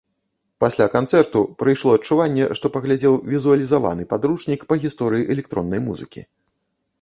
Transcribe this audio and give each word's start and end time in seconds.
Пасля 0.63 0.85
канцэрту 0.93 1.43
прыйшло 1.59 1.91
адчуванне, 1.97 2.47
што 2.59 2.71
паглядзеў 2.77 3.13
візуалізаваны 3.35 4.07
падручнік 4.15 4.61
па 4.73 4.79
гісторыі 4.87 5.29
электроннай 5.37 5.79
музыкі. 5.91 6.27